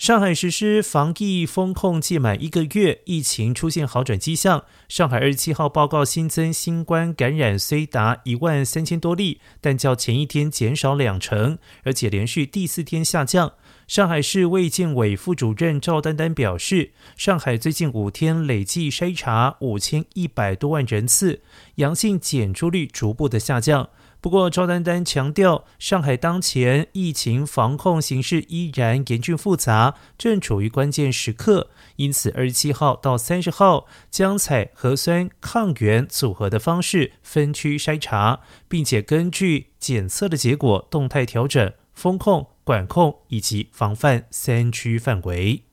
[0.00, 4.64] 上海实施防疫封控届满一个月，疫情出现好转迹象。
[4.88, 13.52] 上海二十七号报告新增新冠感染虽达一万三千多例，但较前一天减少两成，而且连续第四天下降。
[13.90, 21.40] 上海市卫健委副主任赵丹丹表示，上海最近五天累计筛查五千一百多万人次，
[21.74, 23.88] 阳性检出率逐步的下降。
[24.20, 31.68] 不过，赵丹丹强调，上海当前疫情防控形势依然严峻复杂，正处于关键时刻。
[31.96, 38.38] 因此，二十七号到三十号将采核酸抗原组合的方式分区筛查，
[38.68, 45.64] 并且根据检测的结果动态调整风控、管控以及防范三区范围。